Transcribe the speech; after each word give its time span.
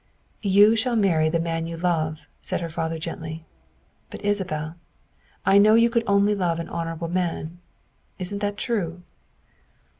''"You 0.57 0.75
shall 0.75 0.95
marry 0.95 1.29
the 1.29 1.39
man 1.39 1.67
you 1.67 1.77
love," 1.77 2.25
said 2.41 2.59
her 2.59 2.71
father 2.71 2.97
gently;" 2.97 3.45
but, 4.09 4.25
Isabel, 4.25 4.75
I 5.45 5.59
know 5.59 5.75
you 5.75 5.91
could 5.91 6.03
only 6.07 6.33
love 6.33 6.59
an 6.59 6.69
honorable 6.69 7.07
man. 7.07 7.59
Isn't 8.17 8.39
that 8.39 8.57
true?" 8.57 9.03